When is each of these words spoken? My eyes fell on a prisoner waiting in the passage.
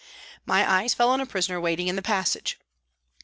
My 0.47 0.67
eyes 0.67 0.95
fell 0.95 1.11
on 1.11 1.21
a 1.21 1.27
prisoner 1.27 1.61
waiting 1.61 1.87
in 1.87 1.95
the 1.95 2.01
passage. 2.01 2.57